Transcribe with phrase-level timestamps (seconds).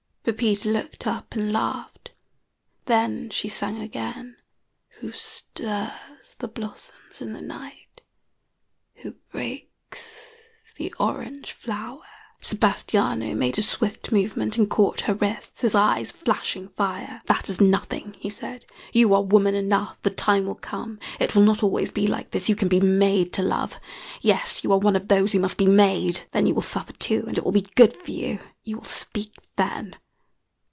[0.23, 2.11] Pepita looked up and laughed;
[2.85, 4.35] then she sang again:
[4.99, 8.01] "Who stirs the blossoms in the night,
[8.97, 10.27] Who breaks
[10.77, 12.05] the orange flower."
[12.39, 17.23] Sebastiano made a swift movement and caught her wrists, his eyes flashing fire.
[17.25, 18.65] "That is nothing," he said.
[18.93, 20.03] "You are woman enough.
[20.03, 20.99] The time will come.
[21.19, 22.47] It will not be always like this.
[22.47, 23.79] You can be made to love.
[24.21, 26.21] Yes, you are one of those who must be made.
[26.31, 28.37] Then you will suffer too, and it will be good for you.
[28.63, 29.95] You will speak then."